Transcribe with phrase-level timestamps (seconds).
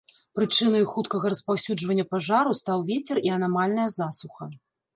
[0.37, 4.53] Прычынаю хуткага распаўсюджвання пажару стаў вецер і анамальная засуха.